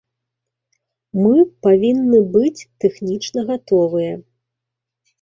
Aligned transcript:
Мы 1.21 1.35
павінны 1.67 2.23
быць 2.39 2.65
тэхнічна 2.81 3.47
гатовыя. 3.55 4.13